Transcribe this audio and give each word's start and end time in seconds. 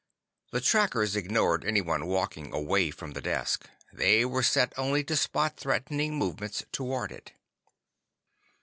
The 0.51 0.61
trackers 0.61 1.15
ignored 1.15 1.63
anyone 1.63 2.07
walking 2.07 2.51
away 2.51 2.89
from 2.89 3.11
the 3.11 3.21
desk; 3.21 3.69
they 3.93 4.25
were 4.25 4.41
set 4.41 4.73
only 4.75 5.03
to 5.03 5.15
spot 5.15 5.57
threatening 5.57 6.15
movements 6.15 6.65
toward 6.71 7.11
it. 7.11 7.33